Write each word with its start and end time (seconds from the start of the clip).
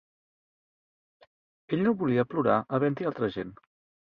Ell 1.77 1.85
no 1.89 1.93
volia 1.99 2.27
plorar 2.33 2.59
havent-hi 2.79 3.11
altra 3.11 3.31
gent. 3.37 3.57